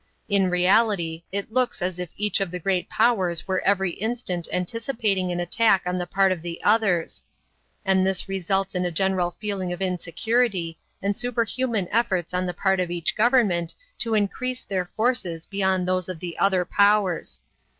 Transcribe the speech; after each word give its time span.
In 0.27 0.49
reality 0.49 1.21
it 1.31 1.53
looks 1.53 1.79
as 1.79 1.99
if 1.99 2.09
each 2.17 2.39
of 2.41 2.49
the 2.49 2.57
great 2.57 2.89
powers 2.89 3.47
were 3.47 3.61
every 3.61 3.91
instant 3.91 4.47
anticipating 4.51 5.31
an 5.31 5.39
attack 5.39 5.83
on 5.85 5.99
the 5.99 6.07
part 6.07 6.31
of 6.31 6.41
the 6.41 6.59
others. 6.63 7.23
And 7.85 8.03
this 8.03 8.27
results 8.27 8.73
in 8.73 8.83
a 8.83 8.89
general 8.89 9.35
feeling 9.39 9.71
of 9.71 9.79
insecurity 9.79 10.79
and 11.03 11.15
superhuman 11.15 11.87
efforts 11.91 12.33
on 12.33 12.47
the 12.47 12.53
part 12.55 12.79
of 12.79 12.89
each 12.89 13.15
government 13.15 13.75
to 13.99 14.15
increase 14.15 14.63
their 14.65 14.85
forces 14.97 15.45
beyond 15.45 15.87
those 15.87 16.09
of 16.09 16.19
the 16.19 16.35
other 16.39 16.65
powers. 16.65 17.39